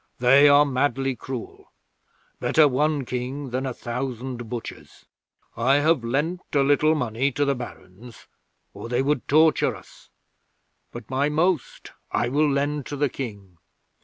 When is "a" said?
3.67-3.73, 6.53-6.61